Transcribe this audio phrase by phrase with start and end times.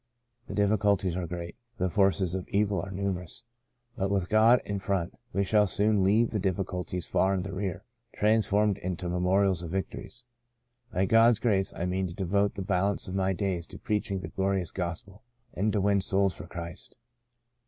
[0.47, 3.43] The difficulties are great, the forces of evil are numerous,
[3.95, 7.83] but with God in front we shall soon leave the difficulties far in the rear—
[8.17, 10.23] transformed into memorials of victories.
[10.91, 14.29] By God's grace I mean to devote the balance of my days to preaching the
[14.29, 15.21] glorious Gospel,
[15.53, 16.95] and to win souls for Christ."